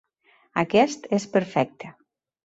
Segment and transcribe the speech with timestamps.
[0.61, 1.91] Aquest és perfecte.